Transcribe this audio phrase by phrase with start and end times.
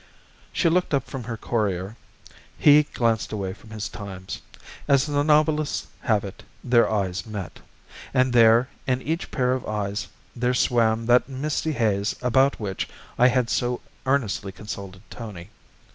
[0.51, 1.95] She looked up from her Courier.
[2.57, 4.41] He glanced away from his Times.
[4.87, 7.59] As the novelists have it, their eyes met.
[8.11, 13.27] And there, in each pair of eyes there swam that misty haze about which I
[13.27, 15.51] had so earnestly consulted Tony.